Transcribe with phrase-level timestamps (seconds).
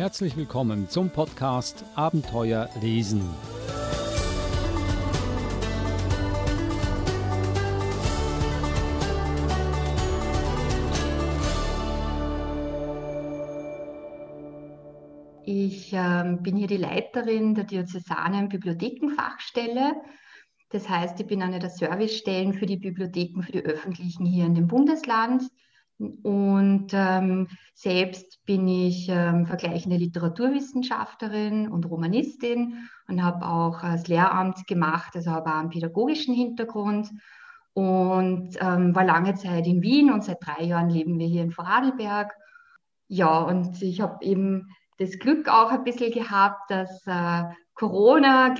[0.00, 3.20] Herzlich willkommen zum Podcast Abenteuer lesen.
[15.44, 19.96] Ich äh, bin hier die Leiterin der Diözesanen Bibliothekenfachstelle.
[20.70, 24.54] Das heißt, ich bin eine der Servicestellen für die Bibliotheken, für die öffentlichen hier in
[24.54, 25.42] dem Bundesland.
[26.00, 34.66] Und ähm, selbst bin ich ähm, vergleichende Literaturwissenschaftlerin und Romanistin und habe auch das Lehramt
[34.66, 37.10] gemacht, also habe auch einen pädagogischen Hintergrund
[37.74, 41.52] und ähm, war lange Zeit in Wien und seit drei Jahren leben wir hier in
[41.52, 42.34] Vorarlberg.
[43.08, 44.68] Ja, und ich habe eben
[45.00, 48.54] das Glück auch ein bisschen gehabt, dass äh, Corona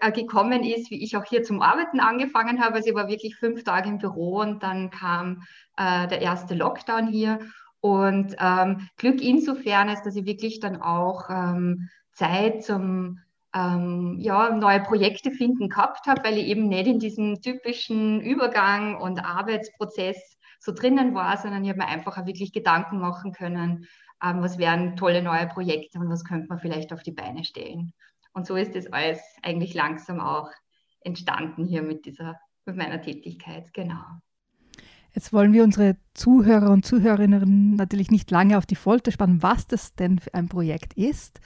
[0.00, 2.74] äh, gekommen ist, wie ich auch hier zum Arbeiten angefangen habe.
[2.74, 5.44] Also ich war wirklich fünf Tage im Büro und dann kam
[5.78, 7.38] äh, der erste Lockdown hier.
[7.80, 13.20] Und ähm, Glück insofern ist, dass ich wirklich dann auch ähm, Zeit zum
[13.54, 19.00] ähm, ja, neue Projekte finden gehabt habe, weil ich eben nicht in diesem typischen Übergang
[19.00, 23.86] und Arbeitsprozess so drinnen war, sondern ich habe mir einfach auch wirklich Gedanken machen können,
[24.22, 27.92] ähm, was wären tolle neue Projekte und was könnte man vielleicht auf die Beine stellen.
[28.32, 30.50] Und so ist das alles eigentlich langsam auch
[31.00, 34.04] entstanden hier mit dieser, mit meiner Tätigkeit, genau.
[35.14, 39.66] Jetzt wollen wir unsere Zuhörer und Zuhörerinnen natürlich nicht lange auf die Folter spannen, was
[39.66, 41.40] das denn für ein Projekt ist.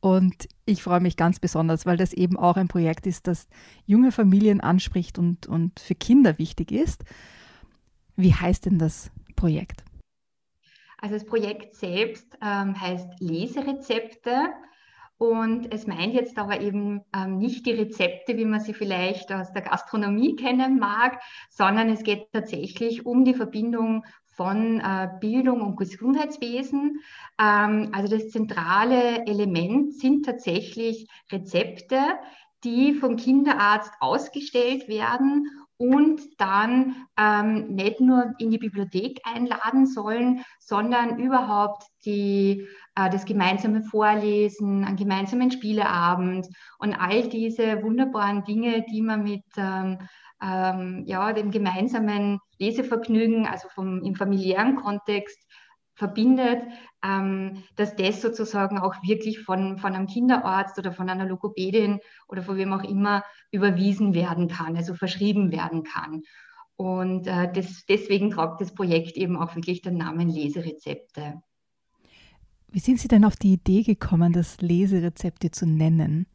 [0.00, 3.48] Und ich freue mich ganz besonders, weil das eben auch ein Projekt ist, das
[3.86, 7.04] junge Familien anspricht und, und für Kinder wichtig ist.
[8.16, 9.84] Wie heißt denn das Projekt?
[11.02, 14.50] Also das Projekt selbst ähm, heißt Leserezepte
[15.18, 19.52] und es meint jetzt aber eben ähm, nicht die Rezepte, wie man sie vielleicht aus
[19.52, 24.04] der Gastronomie kennen mag, sondern es geht tatsächlich um die Verbindung
[24.36, 27.00] von äh, Bildung und Gesundheitswesen.
[27.36, 31.98] Ähm, also das zentrale Element sind tatsächlich Rezepte,
[32.62, 40.44] die vom Kinderarzt ausgestellt werden und dann ähm, nicht nur in die Bibliothek einladen sollen,
[40.60, 46.46] sondern überhaupt die, äh, das gemeinsame Vorlesen, einen gemeinsamen Spieleabend
[46.78, 49.98] und all diese wunderbaren Dinge, die man mit ähm,
[50.42, 55.38] ähm, ja, dem gemeinsamen Lesevergnügen, also vom, im familiären Kontext
[56.02, 56.64] verbindet,
[57.04, 62.42] ähm, dass das sozusagen auch wirklich von, von einem Kinderarzt oder von einer Logopädin oder
[62.42, 66.22] von wem auch immer überwiesen werden kann, also verschrieben werden kann.
[66.74, 71.40] Und äh, das, deswegen tragt das Projekt eben auch wirklich den Namen Leserezepte.
[72.72, 76.26] Wie sind Sie denn auf die Idee gekommen, das Leserezepte zu nennen?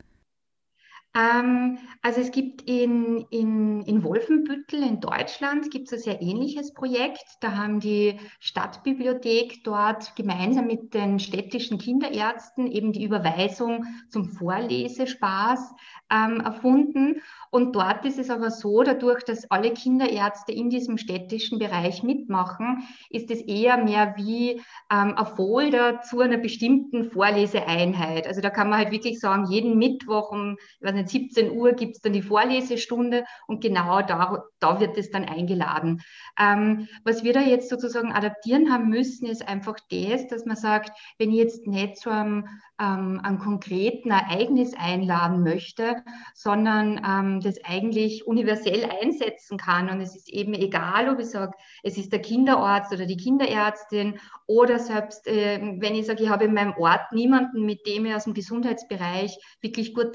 [1.15, 6.73] Ähm, also es gibt in, in, in Wolfenbüttel in Deutschland gibt es ein sehr ähnliches
[6.73, 7.25] Projekt.
[7.41, 15.73] Da haben die Stadtbibliothek dort gemeinsam mit den städtischen Kinderärzten eben die Überweisung zum Vorlesespaß
[16.11, 17.21] ähm, erfunden.
[17.49, 22.83] Und dort ist es aber so, dadurch, dass alle Kinderärzte in diesem städtischen Bereich mitmachen,
[23.09, 28.27] ist es eher mehr wie ähm, ein Folder zu einer bestimmten Vorleseeinheit.
[28.27, 31.73] Also da kann man halt wirklich sagen, jeden Mittwoch um ich weiß nicht, 17 Uhr
[31.73, 36.01] gibt es dann die Vorlesestunde und genau da, da wird es dann eingeladen.
[36.39, 40.91] Ähm, was wir da jetzt sozusagen adaptieren haben müssen, ist einfach das, dass man sagt,
[41.17, 42.47] wenn ich jetzt nicht zu einem,
[42.79, 46.03] ähm, einem konkreten Ereignis einladen möchte,
[46.33, 49.89] sondern ähm, das eigentlich universell einsetzen kann.
[49.89, 51.53] Und es ist eben egal, ob ich sage,
[51.83, 56.45] es ist der Kinderarzt oder die Kinderärztin oder selbst, äh, wenn ich sage, ich habe
[56.45, 60.13] in meinem Ort niemanden, mit dem ich aus dem Gesundheitsbereich wirklich gut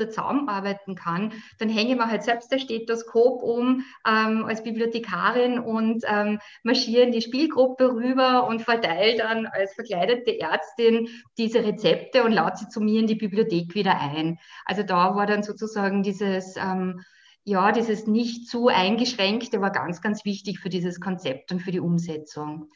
[0.73, 6.05] zusammenarbeiten kann, dann hänge ich mir halt selbst das Stethoskop um ähm, als Bibliothekarin und
[6.07, 12.33] ähm, marschiere in die Spielgruppe rüber und verteile dann als verkleidete Ärztin diese Rezepte und
[12.33, 14.39] lade sie zu mir in die Bibliothek wieder ein.
[14.65, 17.03] Also da war dann sozusagen dieses ähm,
[17.45, 21.81] ja, dieses nicht zu eingeschränkte war ganz, ganz wichtig für dieses Konzept und für die
[21.81, 22.69] Umsetzung.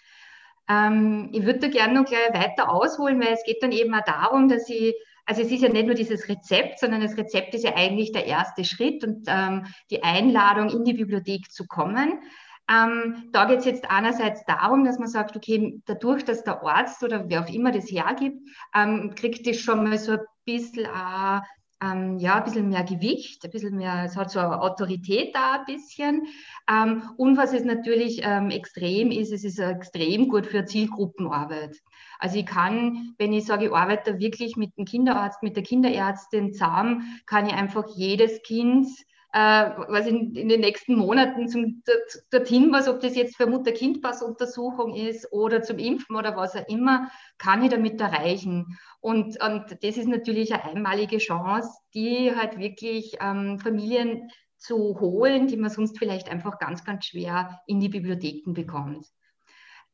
[0.68, 4.04] Ähm, ich würde da gerne noch gleich weiter ausholen, weil es geht dann eben auch
[4.04, 7.64] darum, dass ich, also es ist ja nicht nur dieses Rezept, sondern das Rezept ist
[7.64, 12.20] ja eigentlich der erste Schritt und ähm, die Einladung in die Bibliothek zu kommen.
[12.68, 17.02] Ähm, da geht es jetzt einerseits darum, dass man sagt, okay, dadurch, dass der Arzt
[17.02, 18.38] oder wer auch immer das hergibt,
[18.74, 21.40] ähm, kriegt das schon mal so ein bisschen äh,
[21.82, 25.60] ähm, ja, ein bisschen mehr Gewicht, ein bisschen mehr, es hat so eine Autorität da
[25.60, 26.26] ein bisschen.
[26.70, 31.76] Ähm, und was es natürlich ähm, extrem ist, es ist extrem gut für Zielgruppenarbeit.
[32.18, 36.52] Also ich kann, wenn ich sage, ich arbeite wirklich mit dem Kinderarzt, mit der Kinderärztin
[36.52, 38.88] zusammen, kann ich einfach jedes Kind
[39.36, 41.82] was in, in, den nächsten Monaten zum,
[42.30, 47.10] dorthin was, ob das jetzt für Mutter-Kind-Pass-Untersuchung ist oder zum Impfen oder was auch immer,
[47.36, 48.78] kann ich damit erreichen.
[49.00, 55.48] Und, und das ist natürlich eine einmalige Chance, die halt wirklich ähm, Familien zu holen,
[55.48, 59.06] die man sonst vielleicht einfach ganz, ganz schwer in die Bibliotheken bekommt.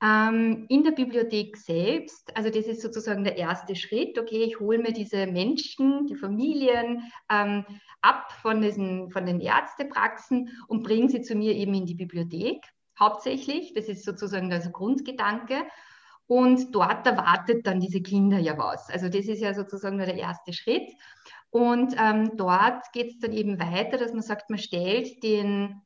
[0.02, 4.78] Ähm, in der Bibliothek selbst, also das ist sozusagen der erste Schritt, okay, ich hole
[4.78, 7.64] mir diese Menschen, die Familien ähm,
[8.00, 12.64] ab von, diesen, von den Ärztepraxen und bringe sie zu mir eben in die Bibliothek
[12.99, 13.75] hauptsächlich.
[13.75, 15.62] Das ist sozusagen der Grundgedanke.
[16.26, 18.88] Und dort erwartet dann diese Kinder ja was.
[18.90, 20.90] Also das ist ja sozusagen nur der erste Schritt.
[21.50, 25.82] Und ähm, dort geht es dann eben weiter, dass man sagt, man stellt den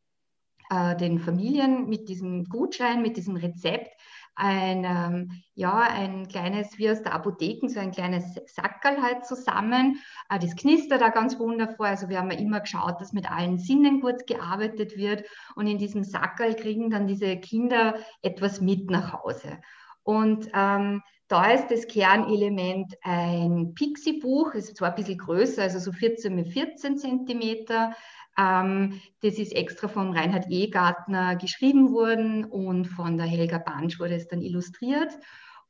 [0.70, 3.96] äh, den Familien mit diesem Gutschein, mit diesem Rezept
[4.36, 9.98] ein, ähm, ja, ein kleines, wie aus der Apotheken, so ein kleines Sackerl halt zusammen.
[10.28, 11.86] Äh, das knistert da ganz wundervoll.
[11.86, 15.24] Also wir haben ja immer geschaut, dass mit allen Sinnen gut gearbeitet wird.
[15.56, 19.58] Und in diesem Sackerl kriegen dann diese Kinder etwas mit nach Hause.
[20.02, 25.90] Und ähm, da ist das Kernelement ein Pixie-Buch, ist zwar ein bisschen größer, also so
[25.90, 27.94] 14 mit 14 Zentimeter,
[28.38, 34.14] ähm, das ist extra von Reinhard Egartner geschrieben worden und von der Helga Bansch wurde
[34.14, 35.12] es dann illustriert.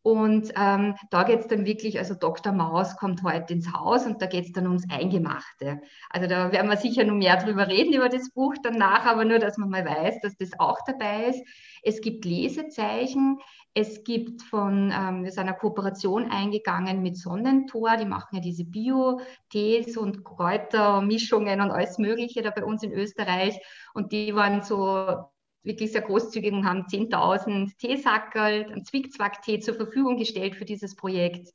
[0.06, 2.52] Und ähm, da geht es dann wirklich, also Dr.
[2.52, 5.80] Maus kommt heute ins Haus und da geht es dann ums Eingemachte.
[6.10, 9.40] Also da werden wir sicher noch mehr drüber reden, über das Buch danach, aber nur,
[9.40, 11.42] dass man mal weiß, dass das auch dabei ist.
[11.82, 13.40] Es gibt Lesezeichen,
[13.74, 18.64] es gibt von, ähm, wir sind eine Kooperation eingegangen mit Sonnentor, die machen ja diese
[18.64, 23.58] Bio-Tees und Kräutermischungen und alles Mögliche da bei uns in Österreich.
[23.92, 25.24] Und die waren so
[25.66, 31.52] wirklich sehr großzügig und haben 10.000 Teesackerl, einen Zwickzwack-Tee zur Verfügung gestellt für dieses Projekt.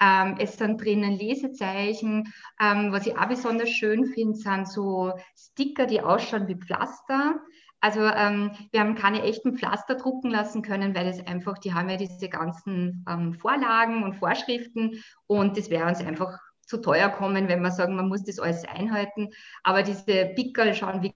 [0.00, 2.32] Ähm, es sind drinnen Lesezeichen.
[2.60, 7.40] Ähm, was ich auch besonders schön finde, sind so Sticker, die ausschauen wie Pflaster.
[7.80, 11.88] Also ähm, wir haben keine echten Pflaster drucken lassen können, weil es einfach, die haben
[11.88, 17.48] ja diese ganzen ähm, Vorlagen und Vorschriften und das wäre uns einfach zu teuer kommen,
[17.48, 19.30] wenn wir sagen, man muss das alles einhalten.
[19.62, 21.14] Aber diese Pickel schauen wirklich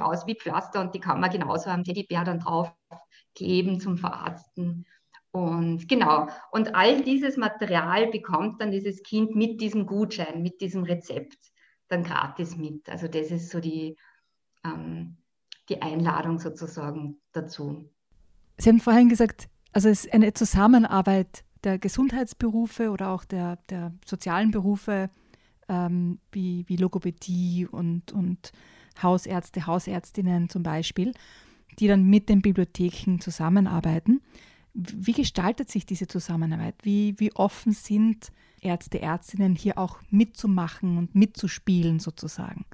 [0.00, 2.72] aus wie Pflaster und die kann man genauso am Teddybär dann drauf
[3.34, 4.86] kleben zum Verarzten.
[5.32, 10.82] Und genau, und all dieses Material bekommt dann dieses Kind mit diesem Gutschein, mit diesem
[10.82, 11.38] Rezept
[11.88, 12.88] dann gratis mit.
[12.88, 13.96] Also das ist so die,
[14.64, 15.18] ähm,
[15.68, 17.88] die Einladung sozusagen dazu.
[18.58, 23.92] Sie haben vorhin gesagt, also es ist eine Zusammenarbeit der Gesundheitsberufe oder auch der, der
[24.04, 25.10] sozialen Berufe
[25.68, 28.52] ähm, wie, wie Logopädie und, und
[29.02, 31.12] Hausärzte, Hausärztinnen zum Beispiel,
[31.78, 34.20] die dann mit den Bibliotheken zusammenarbeiten.
[34.74, 36.76] Wie gestaltet sich diese Zusammenarbeit?
[36.82, 38.30] Wie, wie offen sind
[38.60, 42.64] Ärzte, Ärztinnen hier auch mitzumachen und mitzuspielen sozusagen?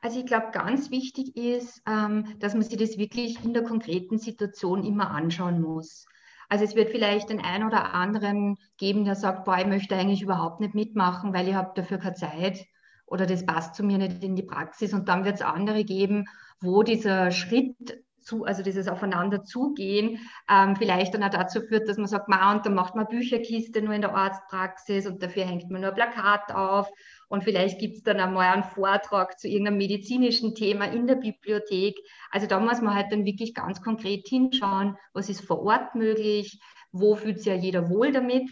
[0.00, 4.18] Also ich glaube, ganz wichtig ist, ähm, dass man sich das wirklich in der konkreten
[4.18, 6.04] Situation immer anschauen muss.
[6.50, 10.20] Also es wird vielleicht den einen oder anderen geben, der sagt, boah, ich möchte eigentlich
[10.20, 12.66] überhaupt nicht mitmachen, weil ich habe dafür keine Zeit
[13.06, 14.92] oder das passt zu mir nicht in die Praxis.
[14.94, 16.26] Und dann wird es andere geben,
[16.60, 17.76] wo dieser Schritt
[18.24, 20.18] zu, also dieses Aufeinander zugehen,
[20.50, 23.82] ähm, vielleicht dann auch dazu führt, dass man sagt, ma, und dann macht man Bücherkiste
[23.82, 26.90] nur in der Arztpraxis und dafür hängt man nur ein Plakat auf
[27.28, 31.96] und vielleicht gibt es dann einmal einen Vortrag zu irgendeinem medizinischen Thema in der Bibliothek.
[32.30, 36.58] Also da muss man halt dann wirklich ganz konkret hinschauen, was ist vor Ort möglich,
[36.92, 38.48] wo fühlt sich ja jeder wohl damit.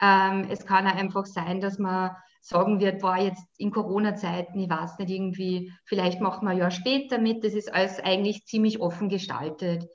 [0.00, 4.68] Ähm, es kann auch einfach sein, dass man sagen wird, war jetzt in Corona-Zeiten, ich
[4.68, 7.42] weiß nicht, irgendwie, vielleicht machen wir ein Jahr später mit.
[7.42, 9.88] Das ist alles eigentlich ziemlich offen gestaltet.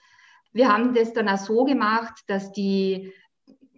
[0.51, 3.13] Wir haben das dann auch so gemacht, dass die,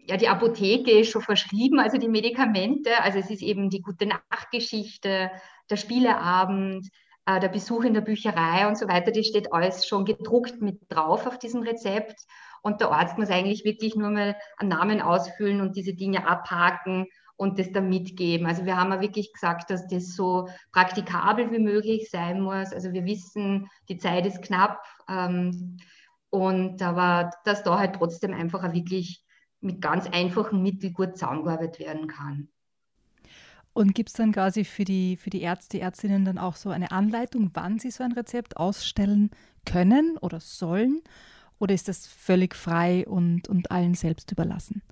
[0.08, 2.92] ja, die Apotheke ist schon verschrieben, also die Medikamente.
[3.04, 5.32] Also es ist eben die gute Nachtgeschichte,
[5.70, 6.88] der Spieleabend,
[7.26, 9.12] äh, der Besuch in der Bücherei und so weiter.
[9.12, 12.22] Das steht alles schon gedruckt mit drauf auf diesem Rezept.
[12.62, 17.08] Und der Arzt muss eigentlich wirklich nur mal einen Namen ausfüllen und diese Dinge abhaken
[17.42, 18.46] und das dann mitgeben.
[18.46, 22.72] Also wir haben ja wirklich gesagt, dass das so praktikabel wie möglich sein muss.
[22.72, 25.78] Also wir wissen, die Zeit ist knapp ähm,
[26.30, 29.26] und aber dass da halt trotzdem einfach auch wirklich
[29.60, 32.48] mit ganz einfachen Mitteln gut zusammengearbeitet werden kann.
[33.74, 36.92] Und gibt es dann quasi für die, für die Ärzte, Ärztinnen dann auch so eine
[36.92, 39.32] Anleitung, wann sie so ein Rezept ausstellen
[39.66, 41.02] können oder sollen?
[41.58, 44.84] Oder ist das völlig frei und, und allen selbst überlassen?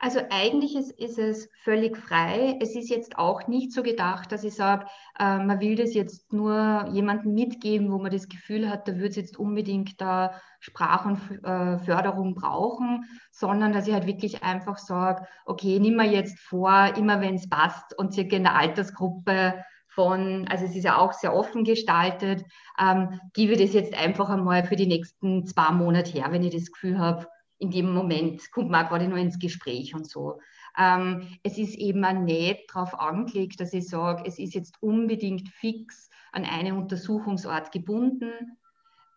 [0.00, 2.56] Also eigentlich ist, ist es völlig frei.
[2.60, 4.86] Es ist jetzt auch nicht so gedacht, dass ich sage,
[5.18, 9.10] äh, man will das jetzt nur jemandem mitgeben, wo man das Gefühl hat, da wird
[9.10, 14.78] es jetzt unbedingt da Sprach- und äh, Förderung brauchen, sondern dass ich halt wirklich einfach
[14.78, 19.64] sage, okay, nimm mir jetzt vor, immer wenn es passt und circa in der Altersgruppe
[19.88, 22.44] von, also es ist ja auch sehr offen gestaltet,
[22.80, 26.70] ähm, gebe das jetzt einfach einmal für die nächsten zwei Monate her, wenn ich das
[26.70, 27.26] Gefühl habe,
[27.58, 30.40] in dem Moment kommt man gerade nur ins Gespräch und so.
[30.78, 35.48] Ähm, es ist eben auch nicht darauf angelegt, dass ich sage, es ist jetzt unbedingt
[35.48, 38.58] fix an einen Untersuchungsort gebunden.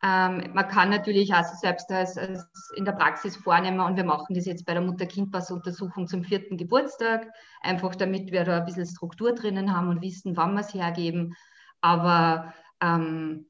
[0.03, 4.33] Ähm, man kann natürlich auch selbst als, als, in der Praxis vornehmen und wir machen
[4.33, 7.27] das jetzt bei der Mutter-Kind-Pass-Untersuchung zum vierten Geburtstag,
[7.61, 11.35] einfach damit wir da ein bisschen Struktur drinnen haben und wissen, wann wir es hergeben.
[11.81, 13.45] Aber ähm,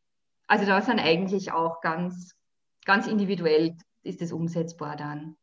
[0.47, 2.35] also da sind eigentlich auch ganz,
[2.83, 5.35] ganz individuell ist es umsetzbar dann.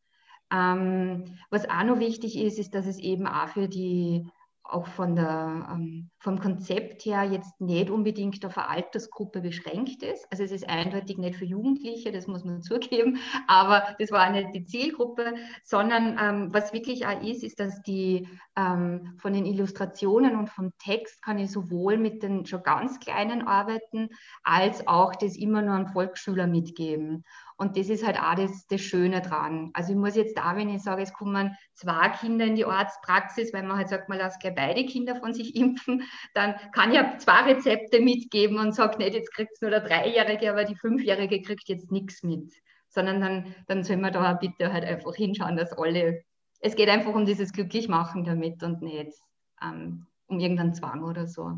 [0.51, 4.31] Ähm, was auch noch wichtig ist, ist, dass es eben auch für die
[4.69, 10.27] auch von der, ähm, vom Konzept her jetzt nicht unbedingt auf eine Altersgruppe beschränkt ist.
[10.31, 14.55] Also es ist eindeutig nicht für Jugendliche, das muss man zugeben, aber das war nicht
[14.55, 15.35] die Zielgruppe,
[15.65, 20.73] sondern ähm, was wirklich auch ist, ist, dass die ähm, von den Illustrationen und vom
[20.79, 24.11] Text kann ich sowohl mit den schon ganz Kleinen arbeiten,
[24.43, 27.25] als auch das immer nur an Volksschüler mitgeben.
[27.61, 29.71] Und das ist halt auch das, das Schöne dran.
[29.75, 33.53] Also ich muss jetzt da, wenn ich sage, es kommen zwei Kinder in die Arztpraxis,
[33.53, 37.01] weil man halt sagt, man lässt gleich beide Kinder von sich impfen, dann kann ich
[37.19, 41.43] zwei Rezepte mitgeben und sage nicht, jetzt kriegt es nur der Dreijährige, aber die Fünfjährige
[41.43, 42.53] kriegt jetzt nichts mit.
[42.91, 46.23] Sondern dann, dann soll man da bitte halt einfach hinschauen, dass alle,
[46.61, 49.13] es geht einfach um dieses Glücklichmachen damit und nicht
[49.61, 51.55] ähm, um irgendeinen Zwang oder so.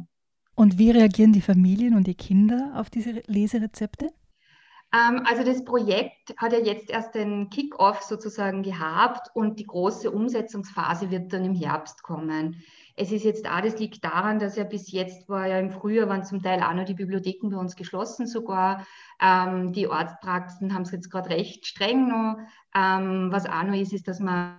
[0.54, 4.11] Und wie reagieren die Familien und die Kinder auf diese Leserezepte?
[4.92, 10.11] Ähm, also das Projekt hat ja jetzt erst den Kick-off sozusagen gehabt und die große
[10.11, 12.62] Umsetzungsphase wird dann im Herbst kommen.
[12.97, 16.09] Es ist jetzt auch, das liegt daran, dass ja bis jetzt war ja im Frühjahr
[16.09, 18.87] waren zum Teil auch noch die Bibliotheken bei uns geschlossen sogar.
[19.23, 22.38] Ähm, die Arztpraxen haben es jetzt gerade recht streng noch.
[22.75, 24.59] Ähm, was auch noch ist, ist, dass man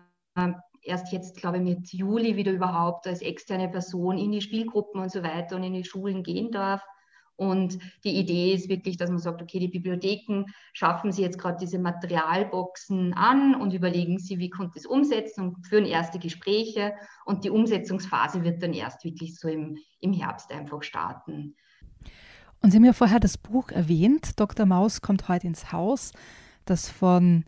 [0.81, 5.11] erst jetzt, glaube ich, mit Juli wieder überhaupt als externe Person in die Spielgruppen und
[5.11, 6.81] so weiter und in die Schulen gehen darf.
[7.41, 11.57] Und die Idee ist wirklich, dass man sagt, okay, die Bibliotheken schaffen sie jetzt gerade
[11.59, 16.93] diese Materialboxen an und überlegen sie, wie konnte es umsetzen und führen erste Gespräche.
[17.25, 21.55] Und die Umsetzungsphase wird dann erst wirklich so im, im Herbst einfach starten.
[22.61, 24.67] Und Sie haben ja vorher das Buch erwähnt, Dr.
[24.67, 26.11] Maus kommt heute ins Haus,
[26.65, 27.45] das von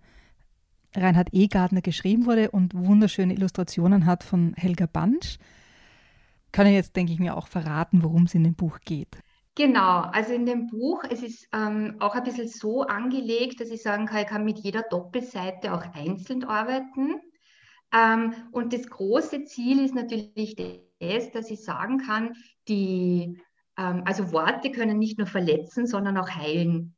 [0.95, 5.37] Reinhard Egartner geschrieben wurde und wunderschöne Illustrationen hat von Helga Bansch.
[6.51, 9.19] Ich jetzt, denke ich mir, auch verraten, worum es in dem Buch geht.
[9.55, 13.83] Genau, also in dem Buch, es ist ähm, auch ein bisschen so angelegt, dass ich
[13.83, 17.21] sagen kann, ich kann mit jeder Doppelseite auch einzeln arbeiten.
[17.93, 20.55] Ähm, und das große Ziel ist natürlich
[20.99, 22.33] das, dass ich sagen kann,
[22.67, 23.39] die,
[23.77, 26.95] ähm, also Worte können nicht nur verletzen, sondern auch heilen.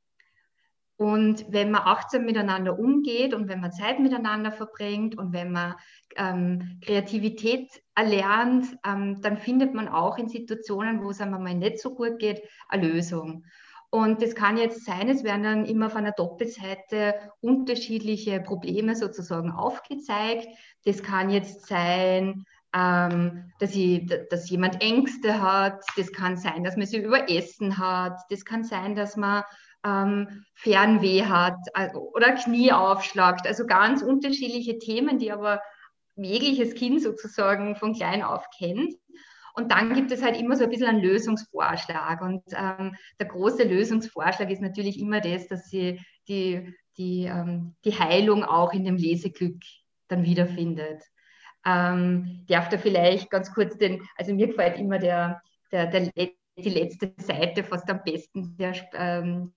[0.97, 5.75] Und wenn man achtsam miteinander umgeht und wenn man Zeit miteinander verbringt und wenn man
[6.15, 11.79] ähm, Kreativität erlernt, ähm, dann findet man auch in Situationen, wo es einem mal nicht
[11.79, 13.43] so gut geht, eine Lösung.
[13.89, 19.51] Und das kann jetzt sein, es werden dann immer auf einer Doppelseite unterschiedliche Probleme sozusagen
[19.51, 20.47] aufgezeigt.
[20.85, 25.81] Das kann jetzt sein, ähm, dass, ich, dass jemand Ängste hat.
[25.95, 28.19] Das kann sein, dass man sich überessen hat.
[28.29, 29.43] Das kann sein, dass man
[29.85, 33.47] ähm, Fernweh hat also, oder Knie aufschlagt.
[33.47, 35.61] Also ganz unterschiedliche Themen, die aber
[36.15, 38.95] jegliches Kind sozusagen von klein auf kennt.
[39.53, 42.21] Und dann gibt es halt immer so ein bisschen einen Lösungsvorschlag.
[42.21, 47.97] Und ähm, der große Lösungsvorschlag ist natürlich immer das, dass sie die, die, ähm, die
[47.97, 49.61] Heilung auch in dem Leseglück
[50.07, 51.03] dann wiederfindet.
[51.65, 56.11] Ähm, darf da vielleicht ganz kurz den, also mir gefällt immer der, der, der
[56.57, 59.53] die letzte Seite fast am besten, der, ähm,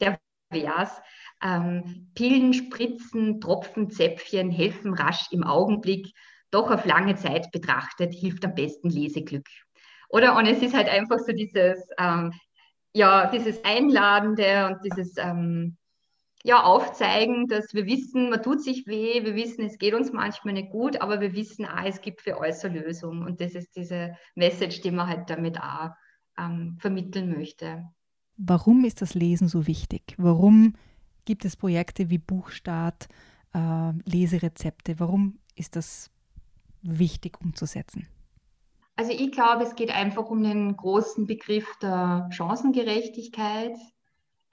[0.00, 0.18] der
[0.52, 1.00] Vers.
[1.42, 6.12] Ähm, Pillen, Spritzen, Tropfen, Zäpfchen helfen rasch im Augenblick,
[6.50, 9.46] doch auf lange Zeit betrachtet hilft am besten Leseglück.
[10.08, 10.36] Oder?
[10.36, 12.32] Und es ist halt einfach so dieses, ähm,
[12.92, 15.76] ja, dieses Einladende und dieses ähm,
[16.42, 20.54] ja, Aufzeigen, dass wir wissen, man tut sich weh, wir wissen, es geht uns manchmal
[20.54, 23.22] nicht gut, aber wir wissen auch, es gibt für alles eine Lösung.
[23.22, 25.90] Und das ist diese Message, die man halt damit auch
[26.38, 27.84] ähm, vermitteln möchte.
[28.42, 30.14] Warum ist das Lesen so wichtig?
[30.16, 30.74] Warum
[31.26, 33.08] gibt es Projekte wie Buchstart,
[33.52, 34.98] äh, Leserezepte?
[34.98, 36.10] Warum ist das
[36.80, 38.08] wichtig umzusetzen?
[38.96, 43.76] Also ich glaube, es geht einfach um den großen Begriff der Chancengerechtigkeit.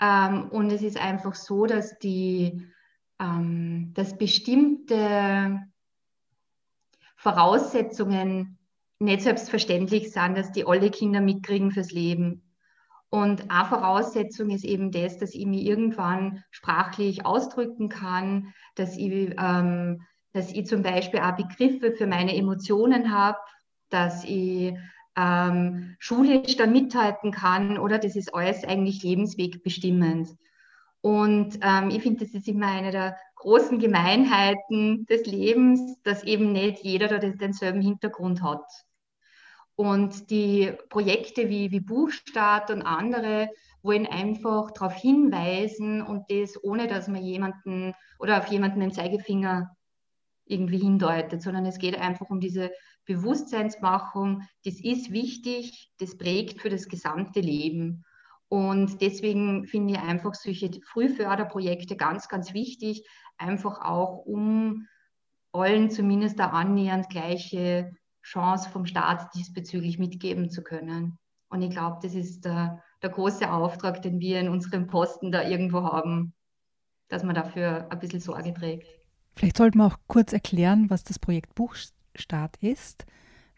[0.02, 2.62] Ähm, und es ist einfach so, dass die,
[3.20, 5.62] ähm, dass bestimmte
[7.16, 8.58] Voraussetzungen
[9.00, 12.47] nicht selbstverständlich sind, dass die alle Kinder mitkriegen fürs Leben.
[13.10, 19.34] Und eine Voraussetzung ist eben das, dass ich mich irgendwann sprachlich ausdrücken kann, dass ich,
[19.40, 20.02] ähm,
[20.34, 23.38] dass ich zum Beispiel auch Begriffe für meine Emotionen habe,
[23.90, 24.74] dass ich
[25.16, 30.30] ähm, schulisch da mithalten kann oder das ist alles eigentlich lebenswegbestimmend.
[31.02, 36.52] Und ähm, ich finde, das ist immer eine der großen Gemeinheiten des Lebens, dass eben
[36.52, 38.66] nicht jeder da denselben Hintergrund hat.
[39.78, 43.48] Und die Projekte wie, wie Buchstart und andere
[43.84, 49.78] wollen einfach darauf hinweisen und das ohne, dass man jemanden oder auf jemanden den Zeigefinger
[50.46, 52.72] irgendwie hindeutet, sondern es geht einfach um diese
[53.06, 54.42] Bewusstseinsmachung.
[54.66, 58.04] Das ist wichtig, das prägt für das gesamte Leben.
[58.50, 63.08] Und deswegen finde ich einfach solche Frühförderprojekte ganz, ganz wichtig,
[63.38, 64.88] einfach auch um
[65.52, 67.92] allen zumindest eine annähernd gleiche
[68.28, 71.18] Chance vom Staat diesbezüglich mitgeben zu können.
[71.50, 75.48] Und ich glaube, das ist der, der große Auftrag, den wir in unserem Posten da
[75.48, 76.34] irgendwo haben,
[77.08, 78.88] dass man dafür ein bisschen Sorge trägt.
[79.38, 83.06] Vielleicht sollten wir auch kurz erklären, was das Projekt Buchstart ist,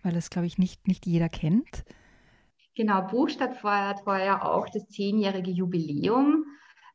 [0.03, 1.83] weil das, glaube ich, nicht, nicht jeder kennt.
[2.75, 6.45] Genau, Buchstadt feiert ja auch das zehnjährige Jubiläum.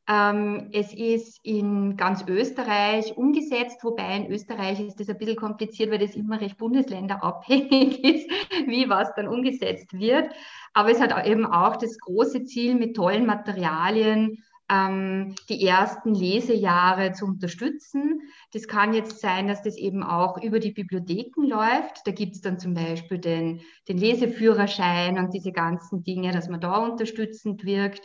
[0.06, 5.90] Ähm, es ist in ganz Österreich umgesetzt, wobei in Österreich ist das ein bisschen kompliziert,
[5.90, 8.30] weil das immer recht bundesländerabhängig ist,
[8.66, 10.30] wie was dann umgesetzt wird.
[10.74, 17.12] Aber es hat eben auch das große Ziel, mit tollen Materialien ähm, die ersten Lesejahre
[17.12, 18.22] zu unterstützen.
[18.52, 22.06] Das kann jetzt sein, dass das eben auch über die Bibliotheken läuft.
[22.06, 26.60] Da gibt es dann zum Beispiel den, den Leseführerschein und diese ganzen Dinge, dass man
[26.60, 28.02] da unterstützend wirkt.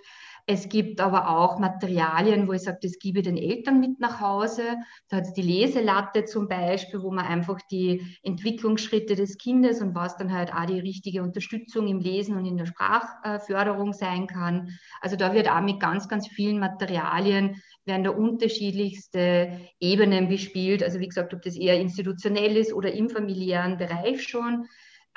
[0.51, 4.19] Es gibt aber auch Materialien, wo ich sage, das gebe ich den Eltern mit nach
[4.19, 4.63] Hause.
[5.07, 9.93] Da hat es die Leselatte zum Beispiel, wo man einfach die Entwicklungsschritte des Kindes und
[9.93, 14.71] was dann halt auch die richtige Unterstützung im Lesen und in der Sprachförderung sein kann.
[15.01, 20.81] Also da wird auch mit ganz, ganz vielen Materialien werden da unterschiedlichste Ebenen bespielt.
[20.81, 24.65] Also wie gesagt, ob das eher institutionell ist oder im familiären Bereich schon.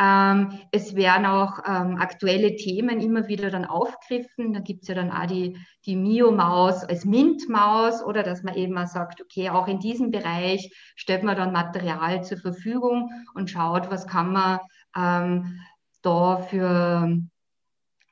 [0.02, 4.52] Ähm, es werden auch ähm, aktuelle Themen immer wieder dann aufgegriffen.
[4.52, 5.56] Da gibt es ja dann auch die,
[5.87, 10.73] die Mio-Maus als Mint-Maus oder dass man eben mal sagt, okay, auch in diesem Bereich
[10.97, 14.58] stellt man dann Material zur Verfügung und schaut, was kann man
[14.97, 15.60] ähm,
[16.02, 17.17] da für,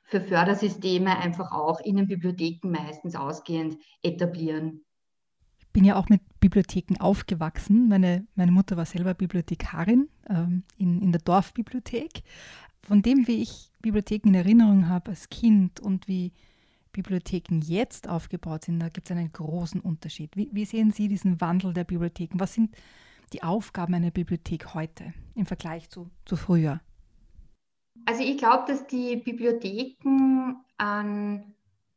[0.05, 4.85] für Fördersysteme einfach auch in den Bibliotheken meistens ausgehend etablieren
[5.73, 7.87] bin ja auch mit Bibliotheken aufgewachsen.
[7.87, 12.23] Meine, meine Mutter war selber Bibliothekarin ähm, in, in der Dorfbibliothek.
[12.83, 16.33] Von dem, wie ich Bibliotheken in Erinnerung habe als Kind und wie
[16.91, 20.35] Bibliotheken jetzt aufgebaut sind, da gibt es einen großen Unterschied.
[20.35, 22.39] Wie, wie sehen Sie diesen Wandel der Bibliotheken?
[22.39, 22.75] Was sind
[23.33, 26.81] die Aufgaben einer Bibliothek heute im Vergleich zu, zu früher?
[28.05, 31.53] Also ich glaube, dass die Bibliotheken einen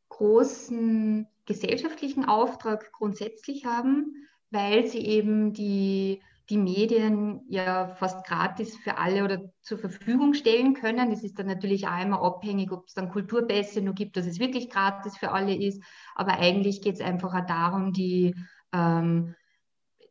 [0.09, 8.97] großen gesellschaftlichen Auftrag grundsätzlich haben, weil sie eben die, die Medien ja fast gratis für
[8.97, 11.09] alle oder zur Verfügung stellen können.
[11.09, 14.39] Das ist dann natürlich auch immer abhängig, ob es dann Kulturpässe nur gibt, dass es
[14.39, 15.81] wirklich gratis für alle ist.
[16.15, 18.35] Aber eigentlich geht es einfach auch darum, die
[18.73, 19.35] ähm,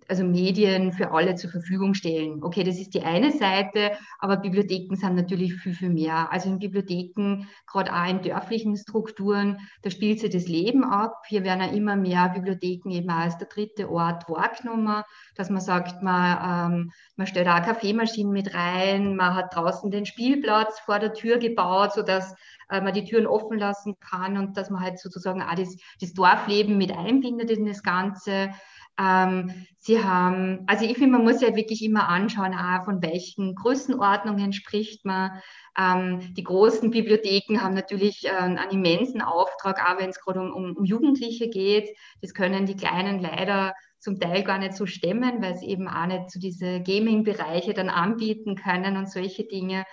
[0.09, 2.43] also Medien für alle zur Verfügung stellen.
[2.43, 6.33] Okay, das ist die eine Seite, aber Bibliotheken sind natürlich viel, viel mehr.
[6.33, 11.23] Also in Bibliotheken, gerade auch in dörflichen Strukturen, da spielt sich das Leben ab.
[11.29, 15.03] Hier werden ja immer mehr Bibliotheken eben als der dritte Ort wahrgenommen,
[15.35, 20.07] dass man sagt, man, ähm, man stellt auch Kaffeemaschinen mit rein, man hat draußen den
[20.07, 22.35] Spielplatz vor der Tür gebaut, sodass
[22.71, 26.13] äh, man die Türen offen lassen kann und dass man halt sozusagen auch das, das
[26.13, 28.51] Dorfleben mit einbindet in das Ganze.
[28.99, 33.55] Ähm, sie haben, also ich finde, man muss ja wirklich immer anschauen, auch von welchen
[33.55, 35.43] Größenordnungen spricht man.
[35.77, 40.53] Ähm, die großen Bibliotheken haben natürlich äh, einen immensen Auftrag, auch wenn es gerade um,
[40.53, 41.89] um, um Jugendliche geht.
[42.23, 46.07] Das können die Kleinen leider zum Teil gar nicht so stemmen, weil sie eben auch
[46.07, 49.85] nicht so diese Gaming-Bereiche dann anbieten können und solche Dinge.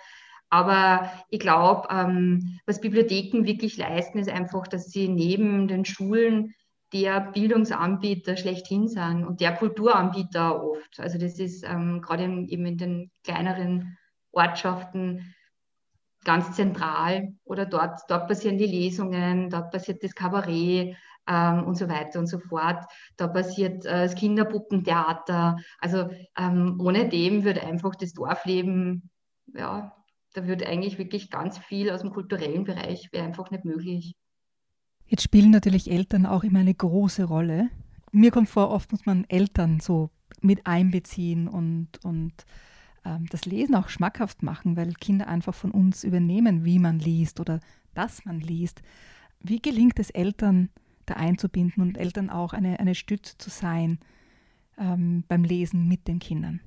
[0.49, 6.53] Aber ich glaube, ähm, was Bibliotheken wirklich leisten, ist einfach, dass sie neben den Schulen
[6.93, 10.99] der Bildungsanbieter schlechthin sind und der Kulturanbieter oft.
[10.99, 13.97] Also das ist ähm, gerade eben in den kleineren
[14.31, 15.33] Ortschaften
[16.23, 20.95] ganz zentral oder dort, dort passieren die Lesungen, dort passiert das Kabarett
[21.27, 22.83] ähm, und so weiter und so fort.
[23.17, 25.57] Da passiert äh, das Kinderpuppentheater.
[25.79, 29.09] Also ähm, ohne dem wird einfach das Dorfleben,
[29.53, 29.95] ja,
[30.33, 34.15] da wird eigentlich wirklich ganz viel aus dem kulturellen Bereich wäre einfach nicht möglich.
[35.11, 37.69] Jetzt spielen natürlich Eltern auch immer eine große Rolle.
[38.13, 42.31] Mir kommt vor, oft muss man Eltern so mit einbeziehen und, und
[43.03, 47.41] ähm, das Lesen auch schmackhaft machen, weil Kinder einfach von uns übernehmen, wie man liest
[47.41, 47.59] oder
[47.93, 48.83] dass man liest.
[49.41, 50.69] Wie gelingt es Eltern,
[51.05, 53.99] da einzubinden und Eltern auch eine, eine Stütze zu sein
[54.77, 56.61] ähm, beim Lesen mit den Kindern?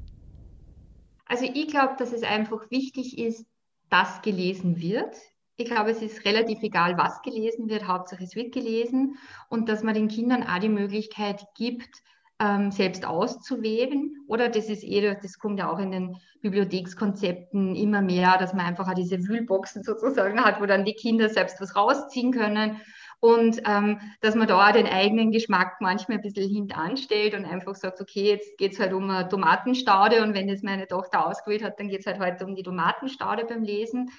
[1.24, 3.46] Also ich glaube, dass es einfach wichtig ist,
[3.88, 5.16] dass gelesen wird.
[5.56, 9.82] Ich glaube, es ist relativ egal, was gelesen wird, Hauptsache es wird gelesen und dass
[9.82, 12.02] man den Kindern auch die Möglichkeit gibt,
[12.40, 14.16] ähm, selbst auszuwählen.
[14.26, 18.66] Oder das ist eh, das kommt ja auch in den Bibliothekskonzepten immer mehr, dass man
[18.66, 22.80] einfach auch diese Wühlboxen sozusagen hat, wo dann die Kinder selbst was rausziehen können.
[23.20, 28.00] Und ähm, dass man da den eigenen Geschmack manchmal ein bisschen hintanstellt und einfach sagt,
[28.00, 31.78] okay, jetzt geht es halt um eine Tomatenstaude und wenn das meine Tochter ausgewählt hat,
[31.78, 34.10] dann geht es halt heute um die Tomatenstaude beim Lesen.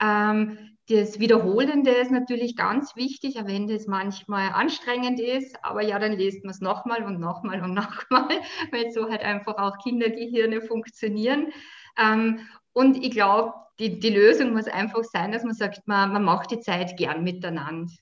[0.00, 0.58] Ähm,
[0.88, 6.12] das Wiederholende ist natürlich ganz wichtig, auch wenn das manchmal anstrengend ist, aber ja, dann
[6.12, 11.52] lest man es nochmal und nochmal und nochmal, weil so halt einfach auch Kindergehirne funktionieren.
[11.98, 12.40] Ähm,
[12.72, 16.50] und ich glaube, die, die Lösung muss einfach sein, dass man sagt, man, man macht
[16.50, 17.92] die Zeit gern miteinander.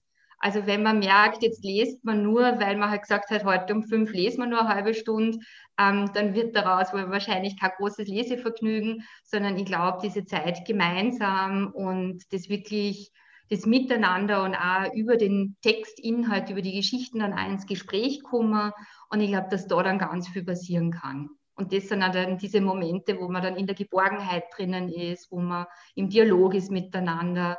[0.47, 3.83] Also wenn man merkt, jetzt lest man nur, weil man halt gesagt hat, heute um
[3.83, 5.39] fünf lesen wir nur eine halbe Stunde,
[5.77, 12.23] ähm, dann wird daraus wahrscheinlich kein großes Lesevergnügen, sondern ich glaube, diese Zeit gemeinsam und
[12.33, 13.11] das wirklich,
[13.51, 18.71] das Miteinander und auch über den Textinhalt, über die Geschichten dann auch ins Gespräch kommen.
[19.11, 21.29] Und ich glaube, dass da dann ganz viel passieren kann.
[21.57, 25.41] Und das sind dann diese Momente, wo man dann in der Geborgenheit drinnen ist, wo
[25.41, 27.59] man im Dialog ist miteinander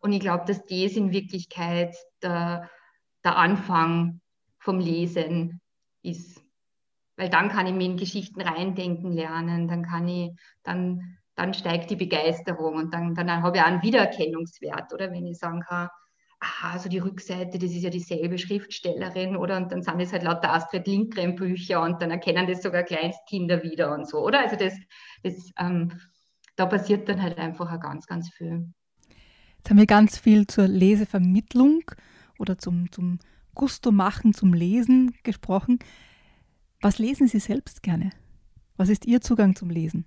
[0.00, 2.70] und ich glaube, dass das in Wirklichkeit der,
[3.24, 4.20] der Anfang
[4.58, 5.60] vom Lesen
[6.02, 6.42] ist.
[7.16, 11.90] Weil dann kann ich mir in Geschichten reindenken lernen, dann kann ich, dann, dann steigt
[11.90, 15.88] die Begeisterung und dann, dann habe ich auch einen Wiedererkennungswert, oder wenn ich sagen kann,
[16.40, 19.56] aha, also die Rückseite, das ist ja dieselbe Schriftstellerin, oder?
[19.56, 23.62] Und dann sind es halt lauter Astrid Lindgren Bücher und dann erkennen das sogar Kleinstkinder
[23.62, 24.40] wieder und so, oder?
[24.40, 24.74] Also das,
[25.22, 25.98] das ähm,
[26.56, 28.72] da passiert dann halt einfach ganz, ganz viel.
[29.66, 31.82] Jetzt haben wir ganz viel zur Lesevermittlung
[32.38, 33.18] oder zum, zum
[33.52, 35.80] Gusto machen, zum Lesen gesprochen.
[36.80, 38.10] Was lesen Sie selbst gerne?
[38.76, 40.04] Was ist Ihr Zugang zum Lesen?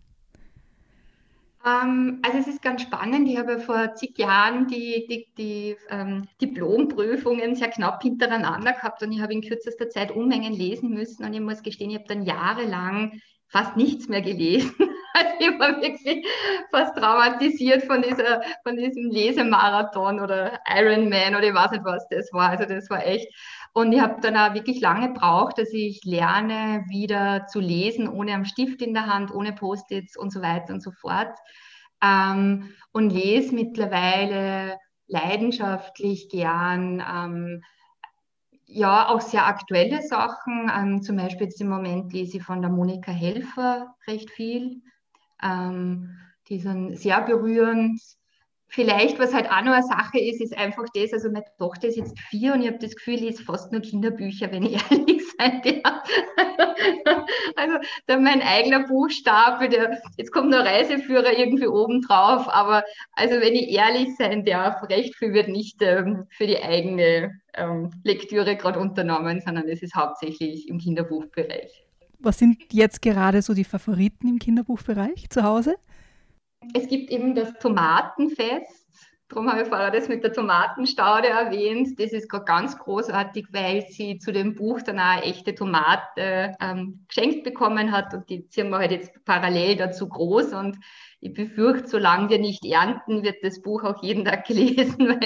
[1.66, 3.28] Ähm, also es ist ganz spannend.
[3.28, 9.12] Ich habe vor zig Jahren die, die, die ähm, Diplomprüfungen sehr knapp hintereinander gehabt und
[9.12, 12.24] ich habe in kürzester Zeit Unmengen lesen müssen und ich muss gestehen, ich habe dann
[12.24, 13.20] jahrelang
[13.50, 14.72] fast nichts mehr gelesen.
[15.40, 16.26] Ich war wirklich
[16.72, 22.32] fast traumatisiert von, dieser, von diesem Lesemarathon oder Ironman oder ich weiß nicht, was das
[22.34, 22.50] war.
[22.50, 23.28] Also das war echt.
[23.74, 28.34] Und ich habe dann auch wirklich lange gebraucht, dass ich lerne, wieder zu lesen, ohne
[28.34, 31.38] am Stift in der Hand, ohne Post-its und so weiter und so fort.
[32.02, 34.78] Ähm, und lese mittlerweile
[35.08, 37.04] leidenschaftlich gern.
[37.08, 37.64] Ähm,
[38.66, 40.72] ja, auch sehr aktuelle Sachen.
[40.76, 44.82] Ähm, zum Beispiel jetzt im Moment lese ich von der Monika Helfer recht viel.
[45.44, 46.18] Ähm,
[46.50, 48.02] die sind sehr berührend.
[48.72, 51.98] Vielleicht, was halt auch noch eine Sache ist, ist einfach das, also meine Tochter ist
[51.98, 55.24] jetzt vier und ich habe das Gefühl, ich lese fast nur Kinderbücher, wenn ich ehrlich
[55.40, 56.04] sein darf.
[57.56, 63.42] also da mein eigener Buchstabe, der, jetzt kommt noch Reiseführer irgendwie oben drauf, aber also
[63.42, 68.56] wenn ich ehrlich sein darf, recht viel wird nicht ähm, für die eigene ähm, Lektüre
[68.56, 71.89] gerade unternommen, sondern es ist hauptsächlich im Kinderbuchbereich.
[72.22, 75.76] Was sind jetzt gerade so die Favoriten im Kinderbuchbereich zu Hause?
[76.74, 78.88] Es gibt eben das Tomatenfest.
[79.30, 81.98] Darum habe ich vorher das mit der Tomatenstaude erwähnt.
[81.98, 86.56] Das ist gerade ganz großartig, weil sie zu dem Buch dann auch eine echte Tomate
[86.60, 90.78] ähm, geschenkt bekommen hat und die ziehen wir halt jetzt parallel dazu groß und
[91.22, 95.20] ich befürchte, solange wir nicht ernten, wird das Buch auch jeden Tag gelesen.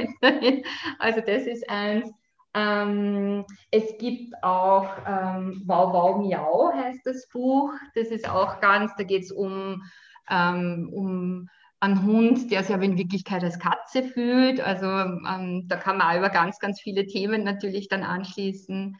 [0.99, 2.11] also das ist eins.
[2.55, 7.71] Ähm, es gibt auch ähm, Wow Wow Miau heißt das Buch.
[7.95, 9.81] Das ist auch ganz, da geht es um,
[10.29, 14.61] ähm, um einen Hund, der sich aber in Wirklichkeit als Katze fühlt.
[14.61, 18.97] Also ähm, da kann man auch über ganz, ganz viele Themen natürlich dann anschließen.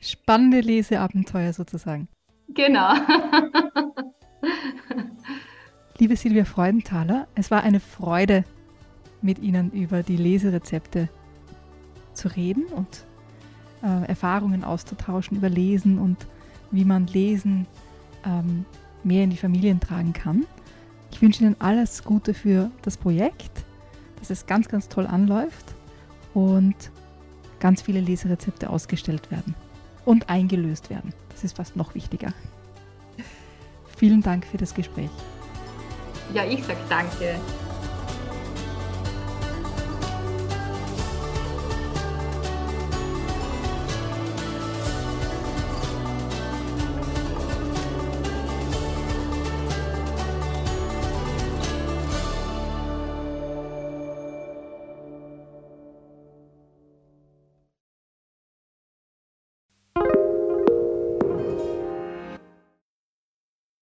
[0.00, 2.08] Spannende Leseabenteuer sozusagen.
[2.48, 2.92] Genau.
[5.98, 8.44] Liebe Silvia Freudenthaler, es war eine Freude,
[9.22, 11.08] mit Ihnen über die Leserezepte
[12.14, 13.04] zu reden und
[13.82, 16.26] äh, Erfahrungen auszutauschen über Lesen und
[16.70, 17.66] wie man Lesen
[18.24, 18.64] ähm,
[19.02, 20.46] mehr in die Familien tragen kann.
[21.12, 23.64] Ich wünsche Ihnen alles Gute für das Projekt,
[24.18, 25.74] dass es ganz, ganz toll anläuft
[26.32, 26.74] und
[27.60, 29.54] ganz viele Leserezepte ausgestellt werden
[30.04, 31.12] und eingelöst werden.
[31.30, 32.32] Das ist fast noch wichtiger.
[33.96, 35.10] Vielen Dank für das Gespräch.
[36.32, 37.38] Ja, ich sage danke.